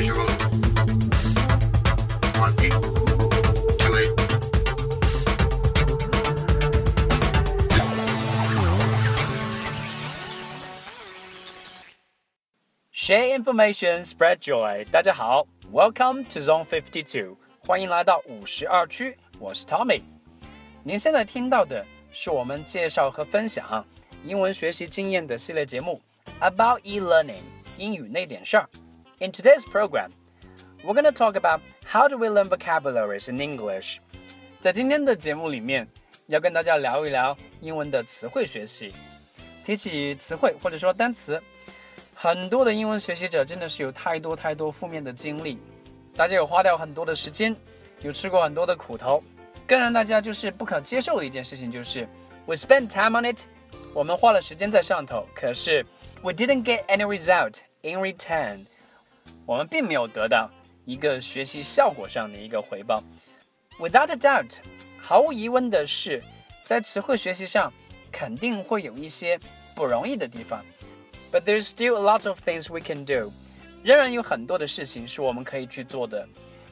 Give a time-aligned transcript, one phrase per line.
[0.00, 0.16] Share
[13.36, 14.86] information, spread joy。
[14.90, 20.00] 大家好，Welcome to Zone Fifty Two，欢迎来到五十二区，我是 Tommy。
[20.82, 23.84] 您现在听到的是我们介绍和分享
[24.24, 26.00] 英文学习经验的系列节目
[26.40, 27.42] ，About e-learning，
[27.76, 28.66] 英语那点事儿。
[29.19, 30.09] In today's program,
[30.83, 33.97] we're going to talk about how do we learn vocabularies in English。
[34.59, 35.87] 在今天的节目里面，
[36.27, 38.93] 要跟大家聊一聊英文的词汇学习。
[39.63, 41.41] 提起词汇或者说单词，
[42.13, 45.57] 很多的英文学习者真的是有太多太多负面的经历，
[46.15, 47.55] 大家有花掉很多的时间，
[48.01, 49.23] 有吃过很多的苦头，
[49.67, 52.07] 更让大家就是不可接受的一件事情就是
[52.45, 53.45] we spend time on it，
[53.93, 55.83] 我们花了时间在上头，可是
[56.21, 58.65] we didn't get any result in return，
[59.50, 60.48] 我们并没有得到
[60.84, 63.02] 一个学习效果上的一个回报。
[63.80, 64.58] Without a doubt，
[65.02, 66.22] 毫无疑问的是，
[66.62, 67.72] 在词汇学习上
[68.12, 69.40] 肯定会有一些
[69.74, 70.64] 不容易的地方。
[71.32, 73.32] But there's still a lot of things we can do，
[73.82, 76.28] 仍然有很多的事情是我们可以去做的。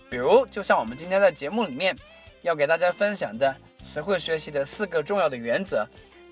[0.09, 1.99] 比如，就像我们今天在节目里面
[2.43, 5.84] 要给大家分享的词汇学习的四个重要的原则，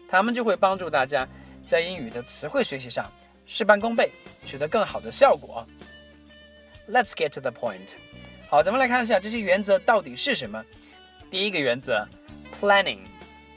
[0.09, 1.27] 它们就会帮助大家
[1.67, 3.11] 在英语的词汇学习上
[3.47, 4.13] 事半功倍，
[4.45, 5.67] 取得更好的效果。
[6.89, 7.95] Let's get to the point。
[8.49, 10.65] 好，咱们来看一下这些原则到底是什么。
[11.29, 12.07] 第一个原则
[12.61, 13.01] ，planning。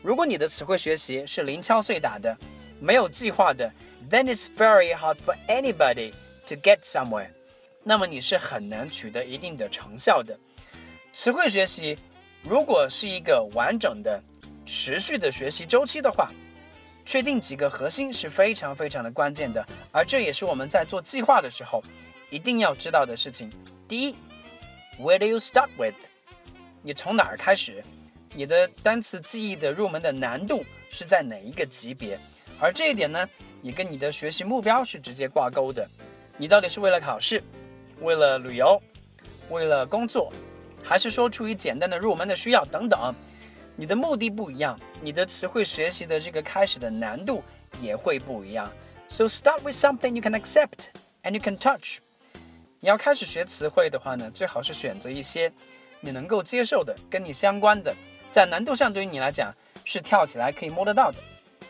[0.02, 2.36] 如果你的词汇学习是零敲碎打的，
[2.80, 3.72] 没有计划的
[4.10, 6.12] ，then it's very hard for anybody
[6.48, 7.30] to get somewhere。
[7.84, 10.36] 那么你是很难取得一定的成效的。
[11.14, 11.98] 词汇学习
[12.42, 14.20] 如果是一个完整的、
[14.66, 16.32] 持续的学习周期的话，
[17.06, 21.84] 确定几个核心是非常非常的关键的，而这也是我们在做计划的时候
[22.30, 23.52] 一定要知道的事情。
[23.88, 24.16] 第一
[25.00, 25.96] ，Where do you start with？
[26.82, 27.84] 你从哪儿开始？
[28.34, 32.20] 你的单词记忆的入门的难度是在哪一个级别？
[32.60, 33.28] 而这一点呢，
[33.62, 35.90] 也跟你的学习目标是直接挂钩的。
[36.38, 37.44] 你到底是为了考试，
[38.02, 38.82] 为了旅游，
[39.50, 40.32] 为了工作，
[40.84, 43.14] 还是说出于简单的入门的需要等等？
[43.76, 47.44] 你的目的不一样，你的词汇学习的这个开始的难度
[47.82, 48.72] 也会不一样。
[49.08, 50.90] So start with something you can accept
[51.24, 51.98] and you can touch。
[52.82, 55.52] 你要开始学词汇的话呢，最好是选择一些
[56.00, 57.94] 你能够接受的、跟你相关的，
[58.32, 59.54] 在难度上对于你来讲
[59.84, 61.18] 是跳起来可以摸得到的。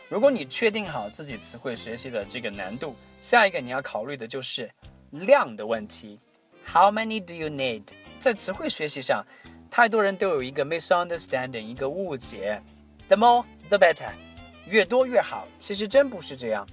[0.08, 4.70] 如果你确定好自己词汇学习的这个难度，下一个你要考虑的就是
[5.10, 6.16] 量的问题。
[6.64, 7.82] How many do you need？
[8.20, 9.26] 在词汇学习上，
[9.68, 12.62] 太多人都有一个 misunderstanding，一个误解
[13.08, 14.10] ，the more the better，
[14.66, 15.48] 越多越好。
[15.58, 16.64] 其实真不是这样。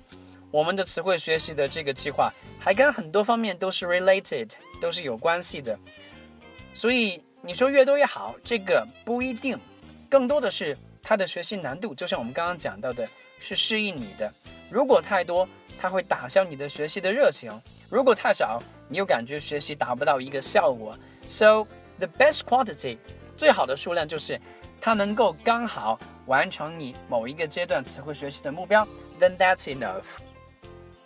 [0.49, 4.49] 我们的词汇学习的这个计划还跟很多方面都是 related，
[4.79, 5.77] 都是有关系的。
[6.73, 9.59] 所以你说越多越好，这个不一定，
[10.09, 13.07] 更多的是它的学习难度，就像我们刚刚讲到的，
[13.39, 14.31] 是适应你的。
[14.69, 15.47] 如果太多，
[15.79, 17.51] 它会打消你的学习的热情；
[17.89, 20.97] 如果太少，你又感觉学习达不到一个效果。
[21.27, 21.67] So
[21.99, 22.97] the best quantity，
[23.35, 24.39] 最好的数量就是
[24.79, 28.87] 它能够刚好完成你某一个阶段词汇学习的目标。
[29.19, 30.03] Then that's enough。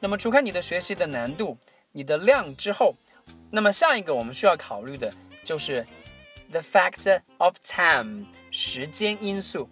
[0.03, 1.55] 那么除开你的学习的难度、
[1.91, 2.95] 你的量之后，
[3.51, 5.13] 那么下一个我们需要考虑的
[5.45, 5.85] 就是
[6.49, 9.69] the fact of time，时间因素。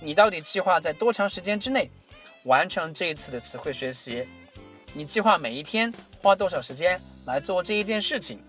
[0.00, 1.90] 你到底计划在多长时间之内
[2.44, 4.28] 完成这一次的词汇学习？
[4.92, 5.92] 你计划每一天
[6.22, 8.40] 花多少时间来做这一件事情？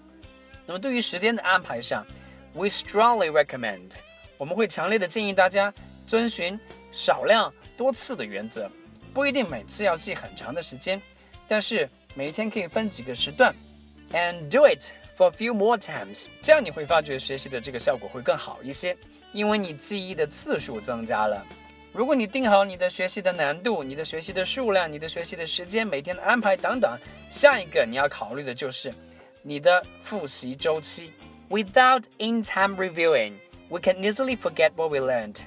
[0.68, 2.06] 那么对于时间的安排上
[2.54, 3.90] ，we strongly recommend，
[4.38, 5.74] 我们会强烈的建议大家
[6.06, 6.60] 遵循
[6.92, 8.70] 少量多次的原则，
[9.12, 11.02] 不一定每次要记很长的时间，
[11.48, 13.56] 但是每天可以分几个时段
[14.12, 14.86] ，and do it
[15.18, 18.98] for a few more times，这样你会发觉学习的这个效果会更好一些，
[19.32, 21.46] 因为你记忆的次数增加了。
[21.94, 26.98] 如果你定好你的学习的难度、你的学习的数量、你的学习的时间、每天的安排等等，
[27.30, 28.94] 下一个你要考虑的就是
[29.42, 31.14] 你的复习周期。
[31.50, 33.34] Without in-time reviewing,
[33.70, 35.38] we can easily forget what we learned.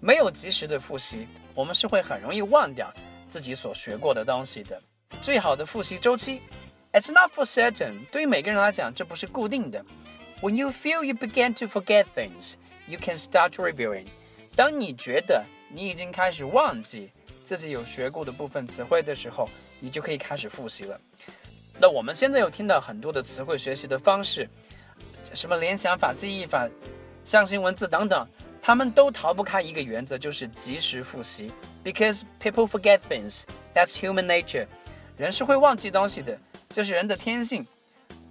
[0.00, 2.90] 没有及时的复习，我们是会很容易忘掉
[3.28, 4.80] 自己所学过的东西的。
[5.21, 6.41] 最好的复习周期，
[6.91, 8.05] It's not for certain。
[8.11, 9.83] 对于每个人来讲，这不是固定的。
[10.41, 12.53] When you feel you begin to forget things,
[12.87, 14.05] you can start reviewing.
[14.55, 17.11] 当你觉得你已经开始忘记
[17.45, 19.49] 自己有学过的部分词汇的时候，
[19.79, 20.99] 你就可以开始复习了。
[21.79, 24.49] 那我们现在有听到很多的词汇学习的方式，
[25.33, 26.67] 什么联想法、记忆法、
[27.23, 28.27] 象形文字等等，
[28.61, 31.51] 他们都逃不开一个原则，就是及时复习。
[31.83, 33.43] Because people forget things,
[33.73, 34.67] that's human nature。
[35.16, 36.38] 人是会忘记东西的，
[36.68, 37.64] 这是人的天性。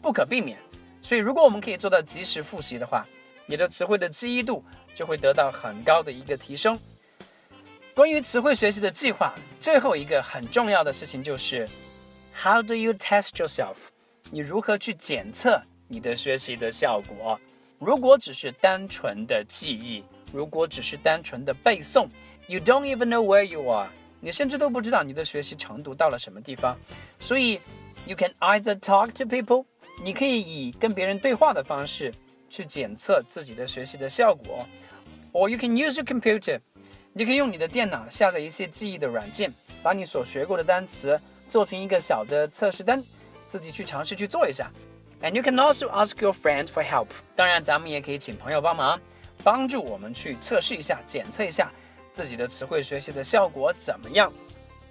[0.01, 0.57] 不可避免。
[1.01, 3.05] 所以，如果我们可以做到及时复习的话，
[3.45, 4.63] 你的词汇的记忆度
[4.93, 6.77] 就会得到很高的一个提升。
[7.93, 11.69] 关于词汇学习的计划，最后一个很重要的事情就是
[12.35, 13.75] ，How do you test yourself？
[14.29, 17.39] 你如何去检测你的学习的效果？
[17.79, 22.07] 如果只是单纯的记忆，如果只是单纯的背诵
[22.47, 23.89] ，You don't even know where you are，
[24.23, 26.77] 你甚至都不知道你的学习程度到了什么地方。
[27.19, 27.59] 所以
[28.05, 29.65] ，You can either talk to people。
[30.01, 32.13] 你可以以跟别人对话的方式
[32.49, 34.65] 去检测自己的学习的效果
[35.33, 36.59] ，or you can use your computer，
[37.11, 39.53] 你可以用你的电脑下载一些记忆的软件，
[39.83, 43.03] 把你所学过的单词做成一个小的测试单，
[43.47, 44.71] 自己去尝试去做一下。
[45.21, 47.09] And you can also ask your friend for help。
[47.35, 48.99] 当然，咱们也可以请朋友帮忙，
[49.43, 51.71] 帮助我们去测试一下、检测一下
[52.13, 54.31] 自己的词汇学习的效果怎么样。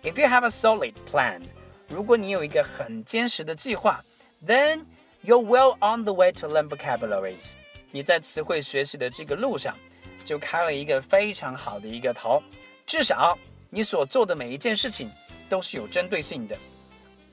[0.03, 1.43] If you have a solid plan，
[1.89, 4.05] 如果你有一个很坚实的计划。
[4.45, 4.87] Then
[5.25, 7.53] you're well on the way to learn vocabularies。
[7.93, 9.77] 你在词汇学习的这个路上，
[10.25, 12.43] 就开了一个非常好的一个头。
[12.85, 13.39] 至少
[13.71, 15.09] 你所做的每一件事情
[15.49, 16.57] 都是有针对性的。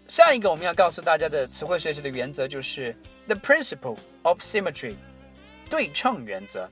[0.07, 2.95] 下一个我们要告诉大家的词汇学习的原则就是
[3.25, 4.95] the principle of symmetry，
[5.67, 6.69] 对称原则。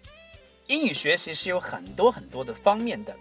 [0.68, 3.16] 英语学习是有很多很多的方面的，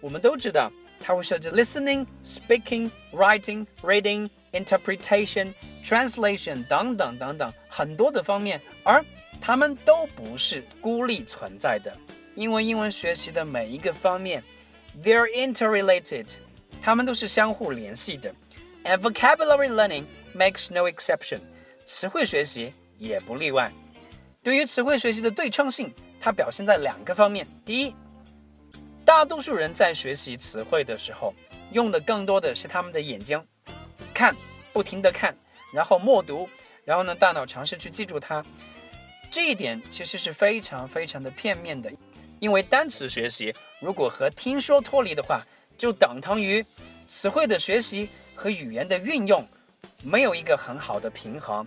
[0.00, 4.28] 我们都知道它会涉及 listening、speaking、writing、reading。
[4.52, 5.50] interpretation、
[5.82, 9.02] translation 等等等等很多的方面，而
[9.40, 11.96] 它们都不是孤立存在的，
[12.34, 14.44] 因为英文学习的每一个方面
[15.02, 16.26] ，they're interrelated，
[16.82, 18.34] 它们都是相互联系的。
[18.84, 20.04] And vocabulary learning
[20.36, 21.40] makes no exception，
[21.86, 23.72] 词汇学习也不例外。
[24.42, 25.90] 对于词汇学习的对称性，
[26.22, 27.44] 它表现在两个方面。
[27.64, 27.92] 第一，
[29.04, 31.34] 大多数人在学习词汇的时候，
[31.72, 33.44] 用的更多的是他们的眼睛。
[34.14, 34.32] 看，
[34.72, 35.36] 不停的看，
[35.74, 36.48] 然后默读，
[36.84, 38.44] 然后呢，大脑尝试去记住它。
[39.32, 41.90] 这一点其实是非常非常的片面的，
[42.38, 45.42] 因为单词学习如果和听说脱离的话，
[45.76, 46.64] 就等同于
[47.08, 49.44] 词汇的学习和语言的运用
[50.04, 51.66] 没有一个很好的平衡。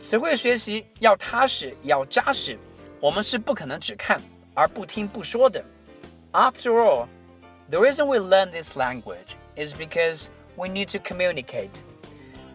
[0.00, 2.58] 词汇学习要踏实，要扎实，
[3.02, 4.22] 我们是不可能只看
[4.54, 5.60] 而不听不说的。
[6.30, 7.08] After all,
[7.68, 11.80] the reason we learn this language is because We need to communicate。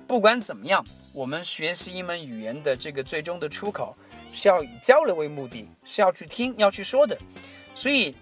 [0.08, 3.96] 不管怎么样，我们学习一门语言的这个最终的出口
[4.34, 7.18] 是要以交流为目的，是要去听，要去说的。
[7.76, 8.16] 所以，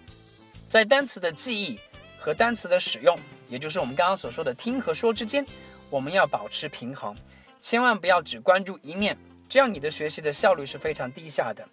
[0.68, 1.78] 在单词的记忆
[2.18, 3.14] 和单词的使用，
[3.48, 5.44] 也就是我们刚刚所说的听和说之间，
[5.90, 7.14] 我们要保持平衡，
[7.60, 11.68] 千万不要只关注一面，这样你的学习的效率是非常低下的。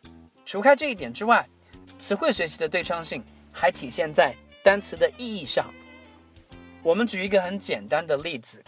[0.46, 1.48] 除开这一点之外，
[2.00, 5.74] 词汇学习的对称性还体现在单词的意义上。
[6.82, 8.64] 我们举一个很简单的例子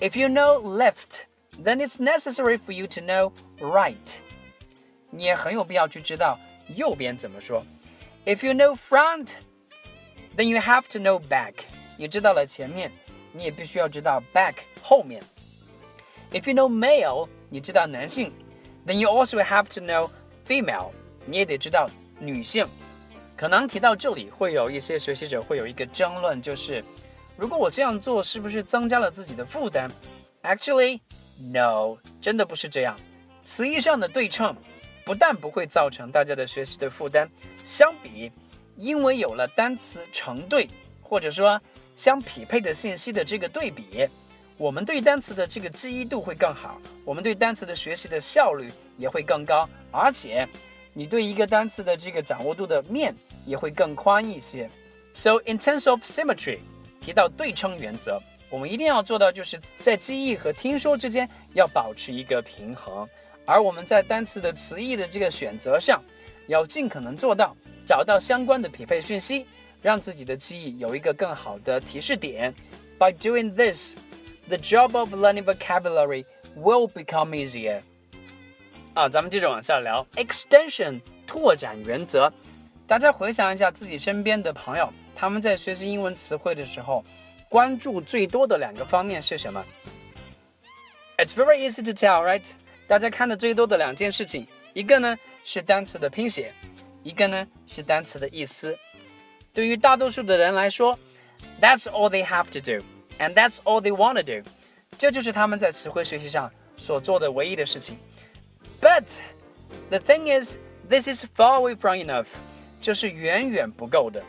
[0.00, 1.22] ：If you know left,
[1.62, 4.16] then it's necessary for you to know right。
[5.10, 6.38] 你也很有必要去知道
[6.74, 7.64] 右边怎么说。
[8.24, 9.34] If you know front,
[10.36, 11.54] then you have to know back。
[11.96, 12.90] 你知道了前面，
[13.32, 15.22] 你也必须要知道 back 后面。
[16.32, 18.32] If you know male，你知道男性
[18.86, 20.10] ，then you also have to know
[20.46, 20.90] female。
[21.24, 22.66] 你也得知道女性。
[23.36, 26.84] 可能提到这里，会有一些学习者会有一个争论，就是。
[27.36, 29.90] 如果我这样做，是不是增加了自己的负担
[30.42, 31.00] ？Actually,
[31.38, 32.94] no，真的不是这样。
[33.42, 34.54] 词义上的对称，
[35.04, 37.28] 不但不会造成大家的学习的负担，
[37.64, 38.30] 相比，
[38.76, 40.68] 因为有了单词成对，
[41.00, 41.60] 或者说
[41.96, 44.06] 相匹配的信息的这个对比，
[44.62, 50.46] 我们对单词的这个记忆度会更好，我们对单词的学习的效率也会更高，而且
[50.92, 53.12] 你对一个单词的这个掌握度的面
[53.44, 54.70] 也会更宽一些。
[55.14, 56.60] So in terms of symmetry.
[57.00, 63.08] 提到对称原则，我们一定要做到，就是在记忆和听说之间要保持一个平衡。
[63.44, 66.00] 而我们在单词的词义的这个选择上，
[66.46, 69.44] 要尽可能做到找到相关的匹配讯息，
[69.82, 72.54] 让自己的记忆有一个更好的提示点。
[72.96, 73.94] By doing this,
[74.51, 76.25] the job of learning vocabulary
[76.55, 77.81] will become easier.
[78.93, 82.31] 啊，咱们接着往下聊，extension 拓展原则。
[82.87, 84.91] 大家回想一下自己身边的朋友。
[85.13, 87.03] 他们在学习英文词汇的时候，
[87.49, 89.65] 关注最多的两个方面是什么？
[91.17, 92.49] It's very easy to tell, right？
[92.87, 96.53] 大家看的最多的两件事情，一个呢是单词的拼写，
[97.03, 98.77] 一个呢是单词的意思。
[99.51, 100.97] 对于大多数的人来说，
[101.59, 102.85] That's all they have to do,
[103.21, 104.49] and that's all they want to do。
[104.97, 107.97] 这就是他们在词汇学习上所做的唯一的事情。
[108.81, 109.03] But
[109.89, 110.57] the thing is,
[110.89, 112.27] this is far away from enough，
[112.81, 114.23] 这是远远不够的。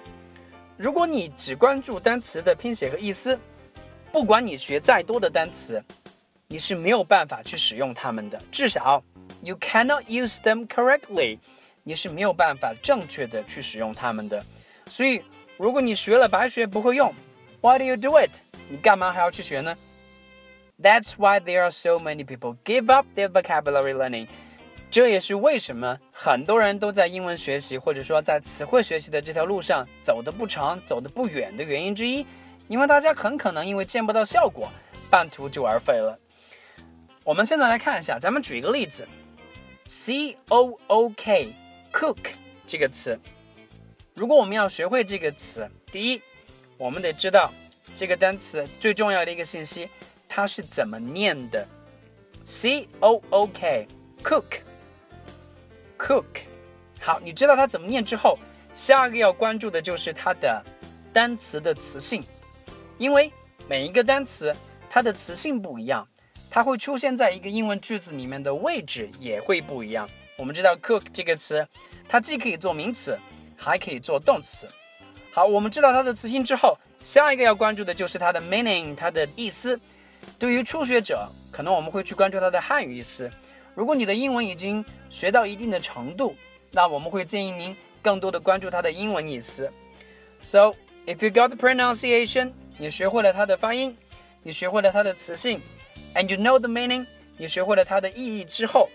[0.76, 3.38] 如果你只关注单词的拼写和意思，
[4.12, 5.82] 不管你学再多的单词，
[6.46, 9.02] 你是没有办法去使用它们的，至少
[9.42, 11.38] you cannot use them correctly，
[11.82, 14.44] 你是没有办法正确的去使用它们的。
[14.88, 15.22] 所以，
[15.56, 17.12] 如果你学了白学不会用，
[17.60, 18.40] Why do you do it？
[18.73, 19.77] 你干嘛还要去学呢
[20.81, 24.25] ？That's why there are so many people give up their vocabulary learning。
[24.89, 32.25] 这也是为什么很多人都在英文学习或者说在词汇学习的这条路上走得不长、走得不远的原因之一。
[32.67, 34.67] 因为大家很可能因为见不到效果，
[35.07, 36.17] 半途就而废了。
[37.23, 39.07] 我们现在来看一下，咱们举一个例子
[39.85, 41.53] ，c o o k
[41.91, 42.31] cook
[42.65, 43.19] 这个词。
[44.15, 46.21] 如果我们要学会这个词，第一，
[46.79, 47.53] 我们得知道
[47.95, 49.89] 这个单词最重要的一个信息，
[50.27, 51.67] 它是怎么念的。
[52.45, 53.87] c o o k
[54.23, 54.61] cook
[55.97, 56.25] cook。
[56.99, 58.37] 好，你知道它怎么念之后，
[58.73, 60.63] 下一个要关注的就是它的
[61.11, 62.23] 单词的词性，
[62.97, 63.31] 因为
[63.67, 64.55] 每一个单词
[64.89, 66.07] 它的词性不一样。
[66.49, 70.07] 它会出现在一个英文句子里面的位置也会不一样。
[70.37, 71.67] 我们知道 cook 这个词，
[72.07, 73.17] 它既可以做名词，
[73.57, 74.67] 还可以做动词。
[75.31, 79.77] 好，我们知道它的词性之后，下一个要关注的就是它的 meaning，它的意思。
[80.39, 83.29] 对于初学者，可能我们会去关注它的汉语意思。
[83.75, 86.33] 如果你的英文已经学到一定的程度，
[86.71, 89.69] 那我们会建议您更多的关注它的英文意思。
[90.45, 93.97] So if you got the pronunciation，你学会了它的发音，
[94.41, 95.59] 你学会了它的词性。
[96.15, 97.05] And you know the meaning，
[97.37, 98.89] 你学会了它的意义之后，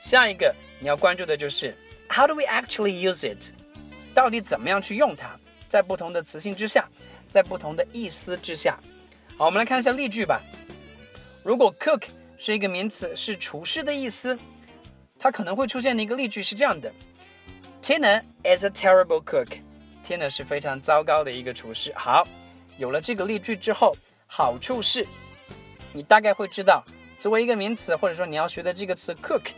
[0.00, 1.76] 下一个你要关注的就是
[2.08, 3.50] How do we actually use it？
[4.14, 5.30] 到底怎么样去用它？
[5.68, 6.86] 在不同的词性之下，
[7.32, 8.78] 在不同的意思之下。
[9.38, 10.40] 好，我们来看一下例句吧。
[11.42, 12.04] 如果 cook
[12.38, 14.38] 是一个名词，是厨师的意思，
[15.18, 16.92] 它可能会出现的一个例句是这样的
[17.82, 19.48] ：Tina is a terrible cook。
[20.06, 21.92] Tina 是非常糟糕的一个厨师。
[21.96, 22.28] 好，
[22.76, 23.96] 有了这个例句之后，
[24.26, 25.06] 好处是。
[25.94, 26.84] 你大概会知道，
[27.18, 29.52] 作为一个名词，或者说你要学的这个词 cook，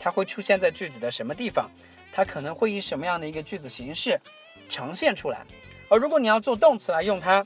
[0.00, 1.70] 它会出现在句子的什么地方？
[2.12, 4.20] 它可能会以什么样的一个句子形式
[4.68, 5.46] 呈现出来？
[5.90, 7.44] 而如果你要做动词来用它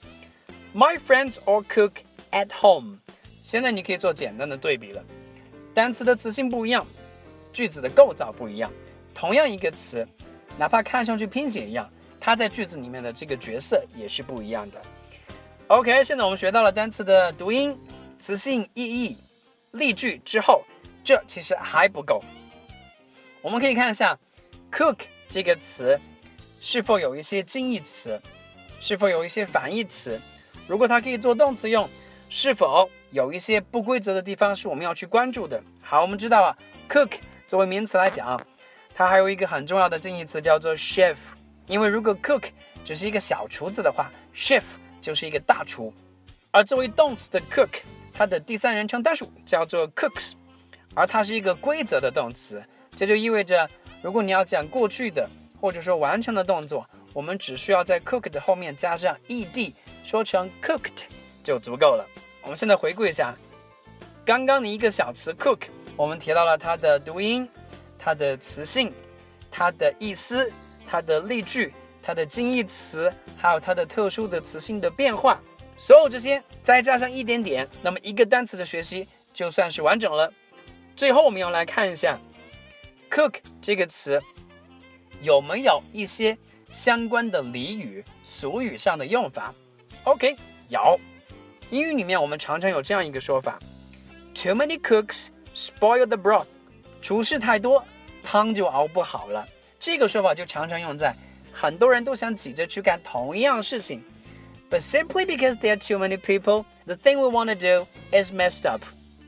[0.74, 1.92] ，My friends all cook
[2.30, 2.98] at home。
[3.42, 5.02] 现在你可以做简单的对比了，
[5.72, 6.86] 单词的词性不一样，
[7.54, 8.70] 句子的构造不一样，
[9.14, 10.06] 同样一个词，
[10.58, 14.80] 哪怕看上去拼写一样，它在句子里面的这个角色也是不一样的。
[15.68, 17.76] OK，现在我们学到了单词的读音。
[18.16, 19.18] 词性、意义、
[19.72, 20.64] 例句之后，
[21.02, 22.22] 这其实还不够。
[23.42, 24.18] 我们可以看一下
[24.70, 26.00] ，cook 这个词
[26.58, 28.18] 是否有一些近义词，
[28.84, 30.20] 是否有一些反义词。
[30.66, 31.88] 如果它可以做动词用，
[32.28, 35.58] 是否有一些不规则的地方是我们要去关注的？
[35.80, 36.54] 好，我们知道啊
[36.86, 37.12] ，cook
[37.46, 38.38] 作为名词来讲，
[38.94, 41.16] 它还有一个很重要的近义词叫做 chef。
[41.66, 42.44] 因为如果 cook
[42.84, 44.64] 只是一个小厨子的话，chef
[45.00, 45.90] 就是一个大厨。
[46.50, 47.80] 而作为动词的 cook。
[48.16, 50.34] 它的第三人称单数叫做 cooks，
[50.94, 52.62] 而它是一个规则的动词，
[52.94, 53.68] 这就意味着，
[54.02, 55.28] 如果你要讲过去的
[55.60, 59.72] 或者说完成的动作，我们只需要在 cook 的后面加上 ed，
[60.04, 61.04] 说成 cooked
[61.44, 62.04] 就足够了。
[62.42, 63.34] 我们现在回顾一下，
[64.26, 65.60] 刚刚的一个小词 cook，
[65.96, 67.48] 我们提到了它的读音、
[67.96, 68.92] 它的词性、
[69.48, 70.52] 它的意思、
[70.84, 75.40] 它的例句、它的近义词，还有它的特殊的词性的变化。
[75.78, 80.32] 所有这些再加上一点点，那么一个单词的学习就算是完整了。
[80.96, 82.18] 最后我们要来看一下
[83.08, 84.20] “cook” 这个词
[85.22, 86.36] 有没有一些
[86.74, 89.54] 相关的俚语、俗语上的用法。
[90.02, 90.36] OK，
[90.68, 90.98] 有。
[91.70, 93.60] 英语里面我们常常有这样一个说法
[94.34, 96.46] ：“Too many cooks spoil the broth。”
[97.00, 97.84] 厨师太多，
[98.24, 99.48] 汤就熬不好了。
[99.78, 101.14] 这个说法就常常用在
[101.52, 104.02] 很多人都想挤着去干同一样事情。
[104.68, 108.68] But simply because there are too many people, the thing we want to do is messed
[108.68, 108.82] up。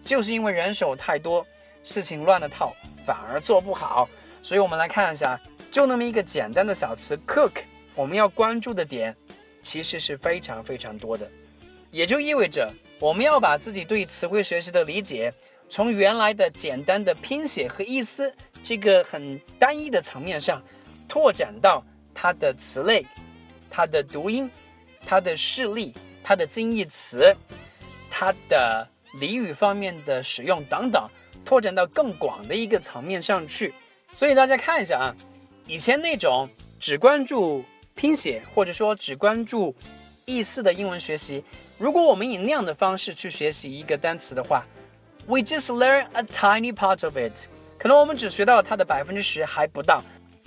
[0.04, 1.46] 就是因为人手太多，
[1.84, 2.74] 事情乱了套，
[3.06, 4.08] 反而做不好。
[4.42, 5.40] 所以我们来看一下，
[5.76, 7.52] 就那么一个简单的小词 cook，
[7.94, 9.14] 我们要关注的点
[9.60, 11.30] 其实是非常非常多的。
[11.90, 15.30] 也就意味着，我们要把自己对词汇学习的理解，
[15.68, 20.62] 从原来的简单的拼写和意思这个很单一的层面上，
[21.06, 23.04] 拓展到它的词类、
[23.68, 24.50] 它的读音。
[25.04, 25.92] 它的事例、
[26.24, 27.36] 它的近义词、
[28.10, 28.88] 它的
[29.20, 31.06] 俚语方面的使用等等，
[31.44, 33.74] 拓展到更广的一个层面上去。
[34.14, 35.14] 所以大家看一下啊，
[35.68, 37.64] 以前那种只关注
[37.96, 39.74] 拼写或者说只关注
[40.24, 41.42] 意思的英文学习，
[41.76, 44.64] 如果我们以那样的方式去学习一个单词的话
[45.26, 47.46] ，we just learn a tiny part of it，
[47.78, 50.02] 可能我们只学到它的百分之十还不到。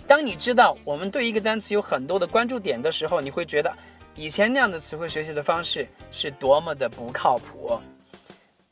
[0.08, 3.72] 当你知道我们对一个单词有很多的关注点的时候，你会觉得。
[4.16, 7.80] 以前那样的词汇学习的方式是多么的不靠谱。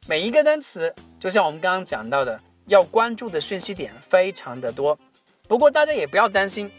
[0.06, 4.98] 每一个单词，就像我们刚刚讲到的，要关注的讯息点非常的多。
[5.48, 6.70] 不过大家也不要担心，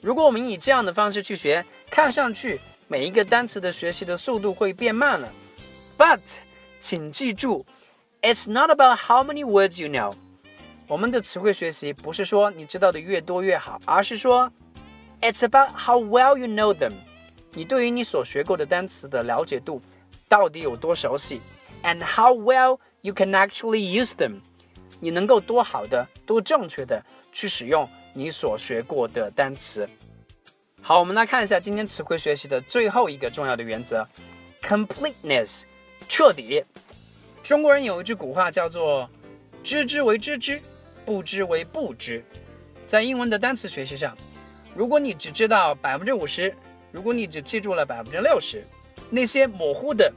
[0.00, 5.32] 如果我们以这样的方式去学，看上去每一个单词的学习的速度会变慢了。
[5.96, 6.20] But，
[6.78, 7.64] 请记住
[8.20, 10.14] ，It's not about how many words you know。
[10.86, 14.52] 我们的词汇学习不是说你知道的越多越好，而是说
[15.20, 16.92] ，It's about how well you know them。
[17.52, 19.80] 你对于你所学过的单词的了解度
[20.28, 21.40] 到底有多熟悉
[21.82, 24.40] ，and how well you can actually use them。
[24.98, 29.88] 你能够多好的、多正确的去使用你所学过的单词。
[30.82, 34.06] 好，我们来看一下今天词汇学习的最后一个重要的原则
[34.62, 35.62] ：completeness，
[36.08, 36.64] 彻底。
[37.42, 39.08] 中国人有一句古话叫做
[39.62, 40.60] “知之为知之，
[41.04, 42.24] 不知为不知”。
[42.86, 44.16] 在英文的单词学习上，
[44.74, 46.54] 如果你只知道百分之五十，
[46.90, 48.64] 如果你只记住了百分之六十，
[49.10, 50.12] 那些模糊的、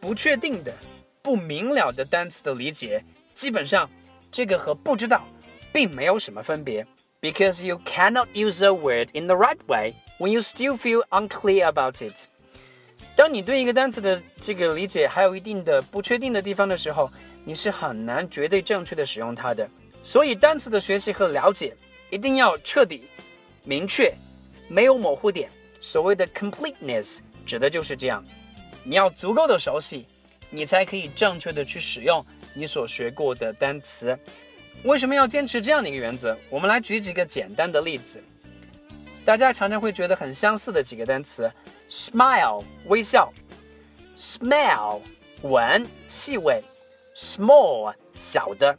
[0.00, 0.72] 不确定的、
[1.22, 3.90] 不明了的单词的理解，基本上
[4.30, 5.26] 这个和不知道
[5.72, 6.86] 并没有什么分别。
[7.24, 12.02] Because you cannot use a word in the right way when you still feel unclear about
[12.02, 12.26] it。
[13.16, 17.10] 当你对一个单词的这个理解还有一定的不确定的地方的时候，
[17.42, 19.66] 你是很难绝对正确的使用它的。
[20.02, 21.74] 所以，单词的学习和了解
[22.10, 23.04] 一定要彻底、
[23.64, 24.14] 明确，
[24.68, 25.48] 没有模糊点。
[25.80, 28.22] 所谓的 completeness 指的就是这样。
[28.82, 30.04] 你要足够的熟悉，
[30.50, 34.18] 你才可以正确的去使用你所学过的单词。
[34.82, 36.36] 为什么要坚持这样的一个原则？
[36.50, 38.22] 我们来举几个简单的例子。
[39.24, 41.50] 大家常常会觉得很相似的几个单词
[41.88, 43.32] ：smile 微笑
[44.14, 45.00] ，smell
[45.40, 46.62] 闻气味
[47.16, 48.76] ，small 小的。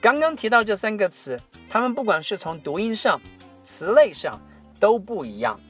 [0.00, 1.40] 刚刚提到这三个词，
[1.70, 3.20] 它们不管是从读音上、
[3.62, 4.40] 词类上
[4.80, 5.60] 都不一样。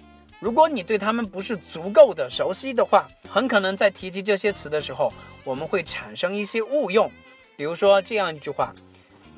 [0.41, 5.13] 如果你对它们不是足够的熟悉的话，很可能在提及这些词的时候，
[5.45, 7.11] 我们会产生一些误用。
[7.55, 8.75] 比如说这样一句话。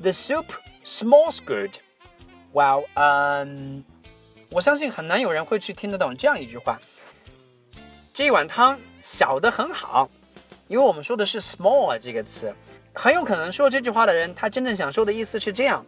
[0.01, 0.45] The soup
[0.85, 1.71] smells good.
[2.53, 3.83] Well, 嗯，
[4.49, 6.79] 我相信很难有人会去听得懂这样一句话。
[8.13, 10.09] 这一碗汤小的很好，
[10.69, 12.55] 因为我们说的是 small 这个词，
[12.93, 15.85] 很有可能说这句话的人，他真正想说的意思是这样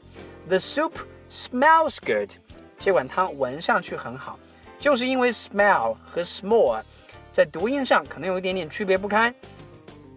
[0.50, 0.92] ：The soup
[1.30, 2.32] smells good.
[2.78, 4.38] 这碗汤闻上去很好，
[4.78, 6.84] 就是因为 smell 和 small
[7.32, 9.34] 在读音上可能有一点点区别不开，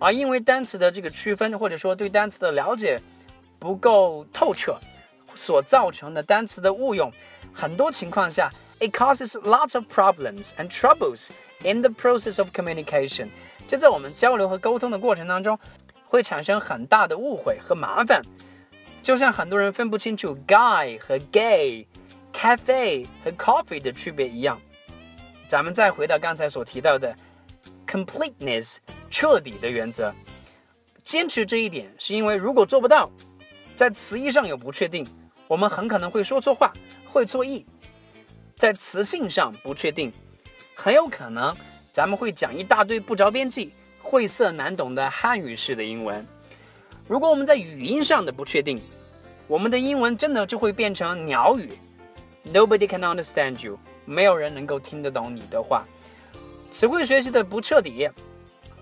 [0.01, 3.01] 而因为单词的这个区分，或者说对单词的了解。
[3.64, 4.79] 不够透彻
[5.35, 7.11] 所造成的单词的误用，
[7.50, 11.31] 很多情况下，it causes lots of problems and troubles
[11.64, 13.29] in the process of communication。
[13.66, 15.59] 就在我们交流和沟通的过程当中，
[16.05, 18.20] 会产生很大的误会和麻烦。
[19.03, 24.61] 就像很多人分不清楚 guy 和 gay，cafe 和 coffee 的区别一样。
[25.48, 27.16] 咱们再回到刚才所提到的
[27.87, 28.77] completeness
[29.11, 30.14] 彻底的原则，
[31.03, 33.11] 坚持这一点，是因为如果做不到。
[33.77, 35.05] 在词义上有不确定，
[35.49, 36.73] 我们很可能会说错话，
[37.11, 37.65] 会错意；
[38.57, 40.13] 在词性上不确定，
[40.75, 41.55] 很有可能
[41.93, 46.25] 咱们会讲一大堆不着边际、晦涩难懂的汉语式的英文。
[47.09, 48.81] 如果我们在语音上的不确定，
[49.49, 51.69] 我们的英文真的就会变成鸟语
[52.53, 55.85] ，Nobody can understand you，没有人能够听得懂你的话。
[56.71, 58.09] 词汇学习的不彻底，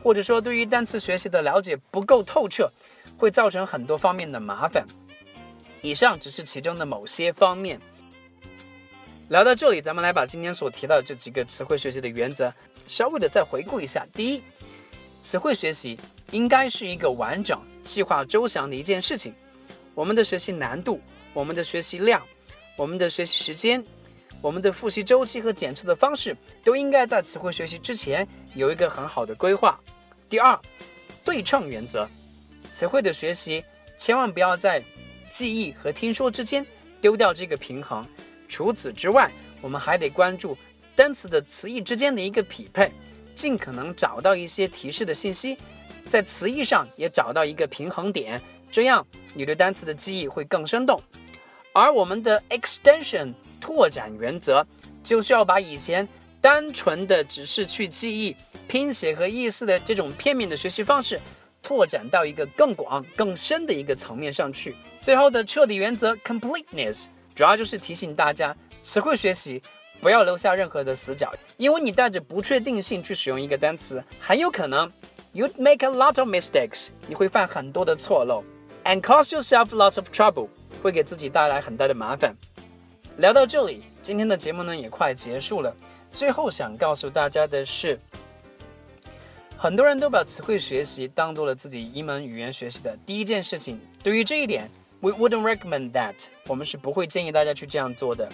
[0.03, 2.71] 或者说对于单词学习的了解不够透彻。
[3.23, 4.85] 会造成很多方面的麻烦。
[5.81, 7.81] 以上只是其中的某些方面。
[9.29, 12.53] 聊到这里，咱们来把今天所提到的这几个词汇学习的原则
[12.89, 14.05] 稍微的再回顾一下。
[14.13, 14.43] 第一，
[15.23, 15.97] 词汇学习
[16.33, 19.33] 应该是一个完整、计划周详的一件事情。
[19.95, 21.01] 我们的学习难度、
[21.33, 22.21] 我们的学习量、
[22.77, 23.85] 我们的学习时间、
[24.41, 29.79] 我们的复习周期和检测的方式，都应该在词汇学习之前有一个很好的规划。
[30.29, 30.59] 第二，
[31.25, 32.09] 对称原则。
[32.71, 33.65] 词汇的学习，
[33.99, 34.83] 千万不要在
[35.31, 36.65] 记忆和听说之间
[37.01, 38.07] 丢掉这个平衡。
[38.49, 40.57] 除此之外，我们还得关注
[40.95, 42.93] 单词的词义之间的一个匹配，
[43.35, 45.57] 尽可能找到一些提示的信息，
[46.09, 51.03] 在词义上也找到一个平衡点，这样你对单词的记忆会更生动。
[51.73, 54.67] 而我们的 extension 拓展原则，
[55.03, 56.07] 就是要把以前
[56.41, 58.37] 单纯的只是去记忆
[58.69, 61.19] 拼写和意思的这种片面的学习方式。
[61.73, 64.77] 拓展到一个更广、更深的一个层面上去。
[65.01, 69.63] 最后的彻底原则 （completeness） 主要就是提醒大家，词汇学习
[70.03, 74.93] 不要留下任何的死角，因为你带着不确定性去使用一个单词，很有可能
[75.33, 78.45] you'd make a lot of mistakes，你会犯很多的错漏
[78.85, 80.49] ，and cause yourself lots of trouble，
[80.83, 82.37] 会给自己带来很大的麻烦。
[83.17, 85.75] 聊到这里，今天的节目呢也快结束了。
[86.13, 87.99] 最后想告诉大家的是。
[89.63, 93.81] 很多人都把词汇学习当做了自己一门语言学习的第一件事情。
[94.03, 96.17] 对于这一点，we wouldn't recommend that。
[96.49, 98.29] 我们是不会建议大家去这样做的，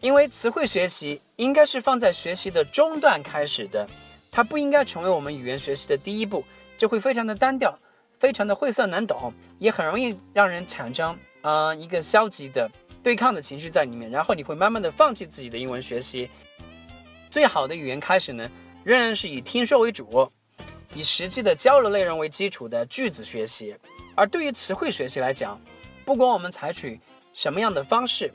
[0.00, 3.86] 因为词汇学习应该是放在学习的中段开始的，
[4.30, 6.42] 它不应该成为我们语言学习的第一步，
[6.78, 7.78] 这会非常的单调，
[8.18, 11.10] 非常的晦涩难懂，也很容易让人产生
[11.42, 12.66] 啊、呃、一个消极的
[13.02, 16.30] 对抗的情绪在里面，然后你会慢慢的放弃自己的英文学习。
[17.28, 18.50] 最好的语言开始呢，
[18.84, 20.26] 仍然是以听说为主。
[20.96, 23.76] 以实际的交流内容为基础的句子学习，
[24.14, 25.60] 而对于词汇学习来讲，
[26.06, 26.98] 不管我们采取
[27.34, 28.32] 什么样的方式，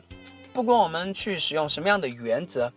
[0.54, 2.72] 不管我们去使用什么样的原则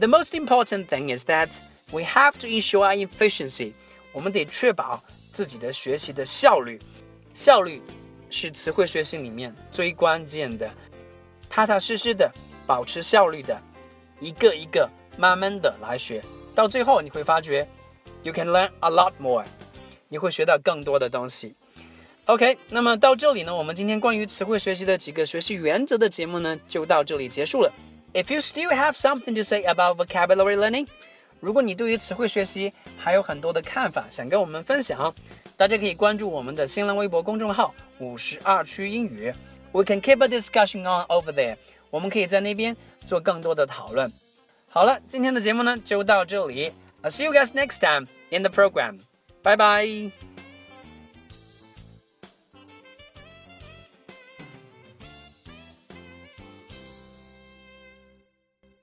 [0.00, 1.58] ，the most important thing is that
[1.92, 3.72] we have to ensure our efficiency。
[4.12, 5.00] 我们得确保
[5.32, 6.80] 自己的学习的效率，
[7.32, 7.80] 效率
[8.30, 10.68] 是词汇学习里面最关键的。
[11.48, 12.28] 踏踏实实的
[12.66, 13.62] 保持效率的，
[14.18, 16.20] 一个一个慢慢的来学，
[16.52, 17.64] 到最后你会发觉。
[18.24, 19.44] You can learn a lot more，
[20.08, 21.54] 你会学到更多的东西。
[22.24, 27.70] OK，那么到这里呢，我们今天关于词汇学习的几个学习原则的节目呢，就到这里结束了。
[28.14, 30.86] If you still have something to say about vocabulary learning，
[31.40, 35.14] 如果你对于词汇学习还有很多的看法想跟我们分享，
[35.58, 39.30] 大家可以关注我们的新浪微博公众号“五十二区英语
[39.72, 41.58] ”，We can keep a discussion on over there，
[41.90, 44.10] 我们可以在那边做更多的讨论。
[44.70, 46.72] 好了，今天的节目呢就到这里。
[47.04, 48.98] I'll see you guys next time in the program.
[49.42, 50.12] Bye bye.